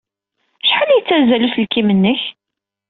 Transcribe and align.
Acḥal 0.63 0.89
yettazzal 0.93 1.45
uselkim-nnek? 1.47 2.21